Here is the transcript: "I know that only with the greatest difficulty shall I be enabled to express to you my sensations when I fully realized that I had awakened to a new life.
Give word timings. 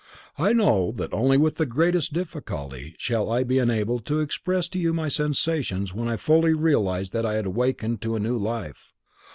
"I 0.39 0.51
know 0.51 0.91
that 0.97 1.13
only 1.13 1.37
with 1.37 1.57
the 1.57 1.65
greatest 1.67 2.11
difficulty 2.11 2.95
shall 2.97 3.31
I 3.31 3.43
be 3.43 3.59
enabled 3.59 4.03
to 4.07 4.19
express 4.19 4.67
to 4.69 4.79
you 4.79 4.93
my 4.95 5.09
sensations 5.09 5.93
when 5.93 6.07
I 6.07 6.17
fully 6.17 6.55
realized 6.55 7.13
that 7.13 7.23
I 7.23 7.35
had 7.35 7.45
awakened 7.45 8.01
to 8.01 8.15
a 8.15 8.19
new 8.19 8.39
life. 8.39 8.93